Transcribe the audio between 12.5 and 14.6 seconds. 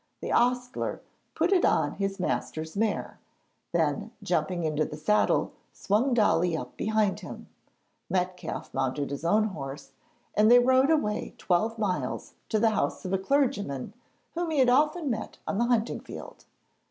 the house of a clergyman whom he